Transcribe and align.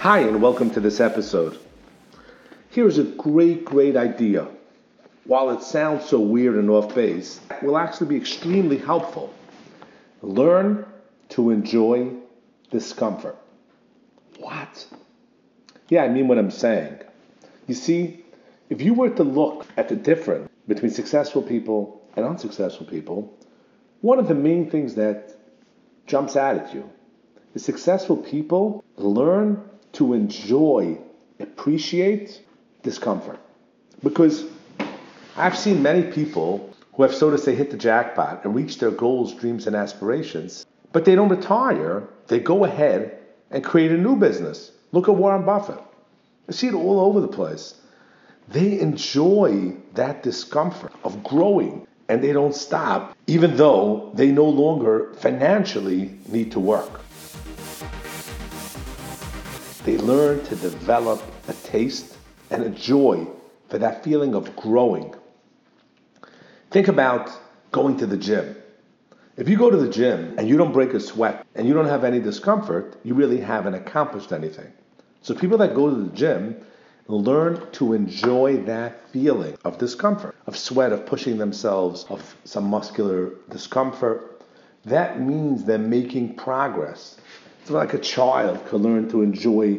Hi, 0.00 0.20
and 0.20 0.40
welcome 0.40 0.70
to 0.70 0.80
this 0.80 0.98
episode. 0.98 1.58
Here's 2.70 2.96
a 2.96 3.04
great, 3.04 3.66
great 3.66 3.98
idea. 3.98 4.48
While 5.24 5.50
it 5.50 5.62
sounds 5.62 6.06
so 6.06 6.18
weird 6.18 6.54
and 6.54 6.70
off 6.70 6.94
base, 6.94 7.38
it 7.50 7.62
will 7.62 7.76
actually 7.76 8.06
be 8.06 8.16
extremely 8.16 8.78
helpful. 8.78 9.30
Learn 10.22 10.86
to 11.28 11.50
enjoy 11.50 12.14
discomfort. 12.70 13.36
What? 14.38 14.86
Yeah, 15.90 16.04
I 16.04 16.08
mean 16.08 16.28
what 16.28 16.38
I'm 16.38 16.50
saying. 16.50 17.00
You 17.66 17.74
see, 17.74 18.24
if 18.70 18.80
you 18.80 18.94
were 18.94 19.10
to 19.10 19.22
look 19.22 19.66
at 19.76 19.90
the 19.90 19.96
difference 19.96 20.48
between 20.66 20.92
successful 20.92 21.42
people 21.42 22.00
and 22.16 22.24
unsuccessful 22.24 22.86
people, 22.86 23.36
one 24.00 24.18
of 24.18 24.28
the 24.28 24.34
main 24.34 24.70
things 24.70 24.94
that 24.94 25.36
jumps 26.06 26.36
out 26.36 26.56
at 26.56 26.72
you 26.72 26.88
is 27.52 27.62
successful 27.62 28.16
people 28.16 28.82
learn 28.96 29.66
to 29.92 30.14
enjoy, 30.14 30.98
appreciate 31.38 32.42
discomfort. 32.82 33.38
Because 34.02 34.44
I've 35.36 35.56
seen 35.56 35.82
many 35.82 36.10
people 36.10 36.74
who 36.94 37.02
have, 37.02 37.14
so 37.14 37.30
to 37.30 37.38
say, 37.38 37.54
hit 37.54 37.70
the 37.70 37.76
jackpot 37.76 38.44
and 38.44 38.54
reached 38.54 38.80
their 38.80 38.90
goals, 38.90 39.34
dreams, 39.34 39.66
and 39.66 39.76
aspirations, 39.76 40.66
but 40.92 41.04
they 41.04 41.14
don't 41.14 41.28
retire. 41.28 42.08
They 42.26 42.40
go 42.40 42.64
ahead 42.64 43.18
and 43.50 43.64
create 43.64 43.90
a 43.92 43.98
new 43.98 44.16
business. 44.16 44.72
Look 44.92 45.08
at 45.08 45.14
Warren 45.14 45.44
Buffett. 45.44 45.78
I 46.48 46.52
see 46.52 46.66
it 46.66 46.74
all 46.74 47.00
over 47.00 47.20
the 47.20 47.28
place. 47.28 47.74
They 48.48 48.80
enjoy 48.80 49.76
that 49.94 50.22
discomfort 50.22 50.92
of 51.04 51.22
growing 51.22 51.86
and 52.08 52.22
they 52.22 52.32
don't 52.32 52.54
stop, 52.54 53.16
even 53.28 53.56
though 53.56 54.10
they 54.14 54.32
no 54.32 54.44
longer 54.44 55.14
financially 55.14 56.18
need 56.26 56.50
to 56.52 56.58
work. 56.58 57.00
They 59.84 59.96
learn 59.96 60.44
to 60.44 60.56
develop 60.56 61.22
a 61.48 61.54
taste 61.54 62.16
and 62.50 62.62
a 62.62 62.70
joy 62.70 63.26
for 63.68 63.78
that 63.78 64.04
feeling 64.04 64.34
of 64.34 64.54
growing. 64.54 65.14
Think 66.70 66.88
about 66.88 67.30
going 67.72 67.96
to 67.98 68.06
the 68.06 68.16
gym. 68.16 68.56
If 69.38 69.48
you 69.48 69.56
go 69.56 69.70
to 69.70 69.76
the 69.78 69.88
gym 69.88 70.34
and 70.36 70.48
you 70.48 70.58
don't 70.58 70.72
break 70.72 70.92
a 70.92 71.00
sweat 71.00 71.46
and 71.54 71.66
you 71.66 71.72
don't 71.72 71.86
have 71.86 72.04
any 72.04 72.20
discomfort, 72.20 72.96
you 73.04 73.14
really 73.14 73.40
haven't 73.40 73.74
accomplished 73.74 74.32
anything. 74.32 74.70
So 75.22 75.34
people 75.34 75.56
that 75.58 75.74
go 75.74 75.88
to 75.88 75.96
the 75.96 76.14
gym 76.14 76.56
learn 77.08 77.70
to 77.72 77.94
enjoy 77.94 78.58
that 78.64 79.08
feeling 79.10 79.56
of 79.64 79.78
discomfort, 79.78 80.36
of 80.46 80.58
sweat, 80.58 80.92
of 80.92 81.06
pushing 81.06 81.38
themselves, 81.38 82.04
of 82.10 82.36
some 82.44 82.64
muscular 82.64 83.30
discomfort. 83.48 84.42
That 84.84 85.20
means 85.20 85.64
they're 85.64 85.78
making 85.78 86.36
progress. 86.36 87.16
Like 87.70 87.94
a 87.94 87.98
child 87.98 88.66
can 88.66 88.82
learn 88.82 89.08
to 89.10 89.22
enjoy, 89.22 89.78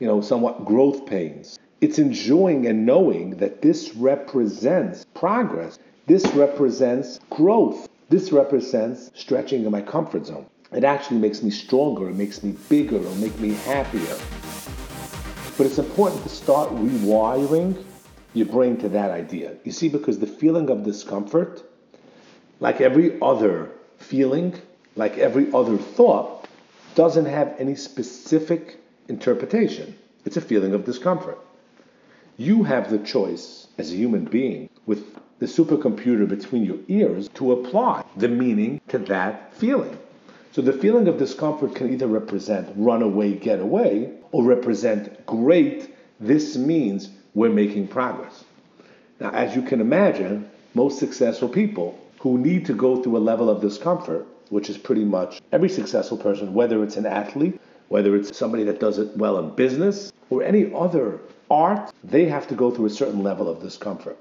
you 0.00 0.06
know, 0.08 0.20
somewhat 0.20 0.64
growth 0.64 1.06
pains. 1.06 1.56
It's 1.80 2.00
enjoying 2.00 2.66
and 2.66 2.84
knowing 2.84 3.36
that 3.36 3.62
this 3.62 3.94
represents 3.94 5.06
progress. 5.14 5.78
This 6.06 6.26
represents 6.34 7.20
growth. 7.30 7.88
This 8.08 8.32
represents 8.32 9.12
stretching 9.14 9.64
in 9.64 9.70
my 9.70 9.82
comfort 9.82 10.26
zone. 10.26 10.46
It 10.72 10.82
actually 10.82 11.18
makes 11.18 11.40
me 11.40 11.50
stronger, 11.50 12.10
it 12.10 12.16
makes 12.16 12.42
me 12.42 12.56
bigger, 12.68 12.96
it'll 12.96 13.14
make 13.14 13.38
me 13.38 13.54
happier. 13.54 14.18
But 15.56 15.66
it's 15.66 15.78
important 15.78 16.24
to 16.24 16.28
start 16.28 16.70
rewiring 16.70 17.84
your 18.34 18.46
brain 18.46 18.78
to 18.78 18.88
that 18.88 19.12
idea. 19.12 19.54
You 19.62 19.70
see, 19.70 19.88
because 19.88 20.18
the 20.18 20.26
feeling 20.26 20.70
of 20.70 20.82
discomfort, 20.82 21.62
like 22.58 22.80
every 22.80 23.20
other 23.22 23.70
feeling, 23.98 24.60
like 24.96 25.18
every 25.18 25.52
other 25.52 25.78
thought, 25.78 26.37
doesn't 26.98 27.26
have 27.26 27.54
any 27.60 27.76
specific 27.76 28.76
interpretation. 29.06 29.96
It's 30.24 30.36
a 30.36 30.40
feeling 30.40 30.74
of 30.74 30.84
discomfort. 30.84 31.38
You 32.36 32.64
have 32.64 32.90
the 32.90 32.98
choice 32.98 33.68
as 33.78 33.92
a 33.92 33.96
human 33.96 34.24
being 34.24 34.68
with 34.84 35.04
the 35.38 35.46
supercomputer 35.46 36.28
between 36.28 36.64
your 36.64 36.78
ears 36.88 37.28
to 37.34 37.52
apply 37.52 38.04
the 38.16 38.26
meaning 38.26 38.80
to 38.88 38.98
that 39.14 39.54
feeling. 39.54 39.96
So 40.50 40.60
the 40.60 40.72
feeling 40.72 41.06
of 41.06 41.18
discomfort 41.18 41.76
can 41.76 41.92
either 41.92 42.08
represent 42.08 42.68
run 42.74 43.02
away, 43.02 43.34
get 43.34 43.60
away, 43.60 44.10
or 44.32 44.42
represent 44.42 45.24
great, 45.24 45.94
this 46.18 46.56
means 46.56 47.10
we're 47.32 47.48
making 47.48 47.86
progress. 47.86 48.42
Now, 49.20 49.30
as 49.30 49.54
you 49.54 49.62
can 49.62 49.80
imagine, 49.80 50.50
most 50.74 50.98
successful 50.98 51.48
people 51.48 51.96
who 52.18 52.38
need 52.38 52.66
to 52.66 52.74
go 52.74 53.00
through 53.00 53.18
a 53.18 53.28
level 53.30 53.48
of 53.48 53.60
discomfort, 53.60 54.26
which 54.50 54.70
is 54.70 54.78
pretty 54.78 55.04
much 55.04 55.40
every 55.52 55.68
successful 55.68 56.16
person, 56.16 56.54
whether 56.54 56.82
it's 56.82 56.96
an 56.96 57.06
athlete, 57.06 57.60
whether 57.88 58.16
it's 58.16 58.36
somebody 58.36 58.64
that 58.64 58.80
does 58.80 58.98
it 58.98 59.16
well 59.16 59.38
in 59.38 59.54
business, 59.54 60.12
or 60.30 60.42
any 60.42 60.72
other 60.74 61.20
art, 61.50 61.92
they 62.04 62.26
have 62.26 62.46
to 62.48 62.54
go 62.54 62.70
through 62.70 62.86
a 62.86 62.90
certain 62.90 63.22
level 63.22 63.48
of 63.48 63.62
discomfort. 63.62 64.16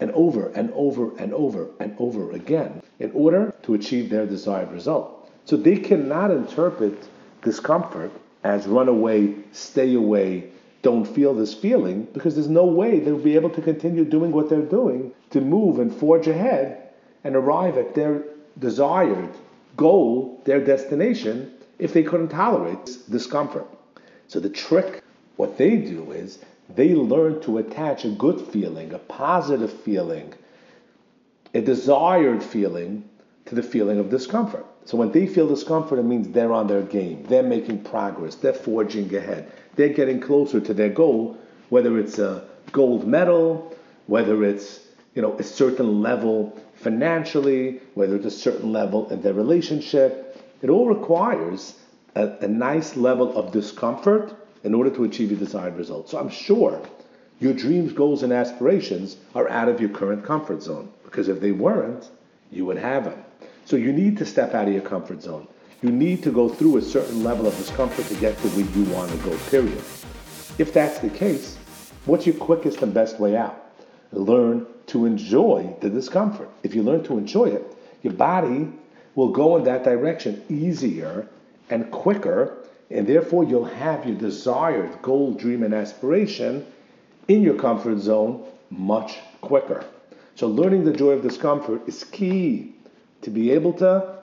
And 0.00 0.10
over 0.12 0.48
and 0.48 0.72
over 0.74 1.16
and 1.18 1.32
over 1.32 1.68
and 1.78 1.94
over 1.98 2.32
again 2.32 2.82
in 2.98 3.12
order 3.12 3.54
to 3.62 3.74
achieve 3.74 4.10
their 4.10 4.26
desired 4.26 4.72
result. 4.72 5.30
So 5.44 5.56
they 5.56 5.76
cannot 5.76 6.30
interpret 6.30 7.08
discomfort 7.42 8.10
as 8.42 8.66
run 8.66 8.88
away, 8.88 9.34
stay 9.52 9.94
away, 9.94 10.50
don't 10.82 11.04
feel 11.04 11.32
this 11.34 11.54
feeling, 11.54 12.08
because 12.12 12.34
there's 12.34 12.48
no 12.48 12.64
way 12.64 12.98
they'll 12.98 13.18
be 13.18 13.36
able 13.36 13.50
to 13.50 13.62
continue 13.62 14.04
doing 14.04 14.32
what 14.32 14.48
they're 14.48 14.62
doing 14.62 15.12
to 15.30 15.40
move 15.40 15.78
and 15.78 15.94
forge 15.94 16.26
ahead 16.26 16.88
and 17.22 17.36
arrive 17.36 17.76
at 17.76 17.94
their 17.94 18.24
desired 18.58 19.30
goal, 19.76 20.40
their 20.44 20.64
destination, 20.64 21.52
if 21.78 21.92
they 21.92 22.02
couldn't 22.02 22.28
tolerate 22.28 22.98
discomfort. 23.10 23.66
So 24.28 24.40
the 24.40 24.50
trick, 24.50 25.02
what 25.36 25.58
they 25.58 25.76
do 25.76 26.12
is 26.12 26.38
they 26.74 26.94
learn 26.94 27.40
to 27.42 27.58
attach 27.58 28.04
a 28.04 28.10
good 28.10 28.40
feeling, 28.40 28.92
a 28.92 28.98
positive 28.98 29.72
feeling, 29.72 30.32
a 31.54 31.60
desired 31.60 32.42
feeling 32.42 33.08
to 33.46 33.54
the 33.54 33.62
feeling 33.62 33.98
of 33.98 34.10
discomfort. 34.10 34.64
So 34.84 34.96
when 34.96 35.12
they 35.12 35.26
feel 35.26 35.48
discomfort, 35.48 35.98
it 35.98 36.04
means 36.04 36.28
they're 36.28 36.52
on 36.52 36.66
their 36.66 36.82
game, 36.82 37.24
they're 37.28 37.42
making 37.42 37.84
progress, 37.84 38.34
they're 38.34 38.52
forging 38.52 39.14
ahead, 39.14 39.50
they're 39.76 39.90
getting 39.90 40.20
closer 40.20 40.60
to 40.60 40.74
their 40.74 40.88
goal, 40.88 41.36
whether 41.68 41.98
it's 41.98 42.18
a 42.18 42.44
gold 42.72 43.06
medal, 43.06 43.76
whether 44.06 44.44
it's 44.44 44.80
you 45.14 45.22
know 45.22 45.36
a 45.38 45.42
certain 45.42 46.02
level 46.02 46.58
financially, 46.74 47.80
whether 47.94 48.16
it's 48.16 48.26
a 48.26 48.30
certain 48.30 48.72
level 48.72 49.08
in 49.10 49.22
their 49.22 49.34
relationship. 49.34 50.28
It 50.62 50.70
all 50.70 50.86
requires 50.86 51.74
a, 52.14 52.28
a 52.40 52.48
nice 52.48 52.96
level 52.96 53.36
of 53.36 53.52
discomfort 53.52 54.34
in 54.64 54.74
order 54.74 54.90
to 54.90 55.04
achieve 55.04 55.30
your 55.30 55.40
desired 55.40 55.76
result. 55.76 56.08
So 56.08 56.18
I'm 56.18 56.30
sure 56.30 56.80
your 57.40 57.52
dreams, 57.52 57.92
goals, 57.92 58.22
and 58.22 58.32
aspirations 58.32 59.16
are 59.34 59.48
out 59.48 59.68
of 59.68 59.80
your 59.80 59.90
current 59.90 60.24
comfort 60.24 60.62
zone 60.62 60.90
because 61.04 61.28
if 61.28 61.40
they 61.40 61.52
weren't, 61.52 62.08
you 62.50 62.64
would 62.66 62.78
have 62.78 63.04
them. 63.04 63.24
So 63.64 63.76
you 63.76 63.92
need 63.92 64.16
to 64.18 64.26
step 64.26 64.54
out 64.54 64.68
of 64.68 64.74
your 64.74 64.82
comfort 64.82 65.22
zone. 65.22 65.48
You 65.82 65.90
need 65.90 66.22
to 66.22 66.30
go 66.30 66.48
through 66.48 66.76
a 66.76 66.82
certain 66.82 67.24
level 67.24 67.46
of 67.46 67.56
discomfort 67.56 68.06
to 68.06 68.14
get 68.14 68.38
to 68.38 68.48
where 68.50 68.66
you 68.66 68.92
want 68.92 69.10
to 69.10 69.16
go, 69.18 69.36
period. 69.50 69.82
If 70.58 70.72
that's 70.72 71.00
the 71.00 71.10
case, 71.10 71.56
what's 72.04 72.26
your 72.26 72.36
quickest 72.36 72.82
and 72.82 72.94
best 72.94 73.18
way 73.18 73.36
out? 73.36 73.58
Learn 74.12 74.66
to 74.92 75.06
enjoy 75.06 75.74
the 75.80 75.88
discomfort. 75.88 76.50
If 76.62 76.74
you 76.74 76.82
learn 76.82 77.02
to 77.04 77.16
enjoy 77.16 77.46
it, 77.46 77.76
your 78.02 78.12
body 78.12 78.68
will 79.14 79.30
go 79.30 79.56
in 79.56 79.64
that 79.64 79.84
direction 79.84 80.42
easier 80.50 81.26
and 81.70 81.90
quicker, 81.90 82.58
and 82.90 83.06
therefore 83.06 83.44
you'll 83.44 83.64
have 83.64 84.06
your 84.06 84.16
desired 84.16 85.00
goal, 85.00 85.32
dream, 85.32 85.62
and 85.62 85.72
aspiration 85.72 86.66
in 87.26 87.42
your 87.42 87.54
comfort 87.54 88.00
zone 88.00 88.44
much 88.70 89.18
quicker. 89.40 89.84
So, 90.34 90.46
learning 90.46 90.84
the 90.84 90.92
joy 90.92 91.12
of 91.12 91.22
discomfort 91.22 91.82
is 91.86 92.04
key 92.04 92.74
to 93.22 93.30
be 93.30 93.50
able 93.52 93.72
to 93.74 94.18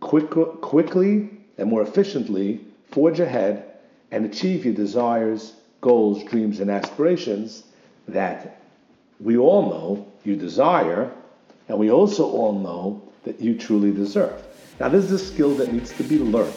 quick, 0.00 0.30
quickly 0.30 1.30
and 1.58 1.68
more 1.68 1.82
efficiently 1.82 2.60
forge 2.90 3.20
ahead 3.20 3.64
and 4.10 4.24
achieve 4.24 4.64
your 4.64 4.74
desires, 4.74 5.54
goals, 5.80 6.24
dreams, 6.24 6.60
and 6.60 6.70
aspirations 6.70 7.64
that 8.08 8.58
we 9.20 9.36
all 9.36 9.70
know 9.70 10.12
you 10.24 10.36
desire, 10.36 11.10
and 11.68 11.78
we 11.78 11.90
also 11.90 12.24
all 12.24 12.58
know 12.58 13.02
that 13.24 13.40
you 13.40 13.56
truly 13.56 13.92
deserve. 13.92 14.42
Now, 14.80 14.88
this 14.88 15.04
is 15.04 15.12
a 15.12 15.18
skill 15.18 15.54
that 15.56 15.72
needs 15.72 15.92
to 15.96 16.02
be 16.02 16.18
learned. 16.18 16.54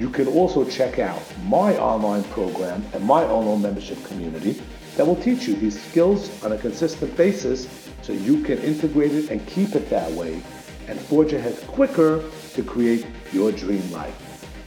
you 0.00 0.08
can 0.08 0.26
also 0.28 0.64
check 0.64 0.98
out 0.98 1.20
my 1.44 1.76
online 1.76 2.24
program 2.24 2.82
and 2.94 3.04
my 3.04 3.22
online 3.24 3.60
membership 3.60 4.02
community 4.04 4.60
that 4.96 5.06
will 5.06 5.16
teach 5.16 5.46
you 5.46 5.54
these 5.56 5.80
skills 5.90 6.42
on 6.42 6.52
a 6.52 6.58
consistent 6.58 7.14
basis 7.16 7.68
so 8.00 8.12
you 8.14 8.42
can 8.42 8.58
integrate 8.60 9.12
it 9.12 9.30
and 9.30 9.46
keep 9.46 9.74
it 9.74 9.90
that 9.90 10.10
way 10.12 10.42
and 10.88 10.98
forge 10.98 11.34
ahead 11.34 11.54
quicker 11.66 12.24
to 12.54 12.62
create 12.62 13.06
your 13.32 13.52
dream 13.52 13.88
life. 13.92 14.16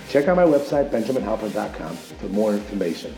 Check 0.09 0.27
out 0.27 0.37
my 0.37 0.43
website, 0.43 0.91
benjaminhalpern.com, 0.91 1.95
for 1.95 2.27
more 2.27 2.53
information. 2.53 3.13